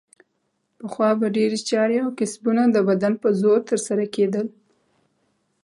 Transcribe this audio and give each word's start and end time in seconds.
پخوا 0.79 1.09
به 1.19 1.27
ډېرې 1.37 1.57
چارې 1.69 1.97
او 2.03 2.09
کسبونه 2.19 2.63
د 2.69 2.77
بدن 2.89 3.13
په 3.21 3.27
زور 3.41 3.59
ترسره 3.69 4.05
کیدل. 4.15 4.45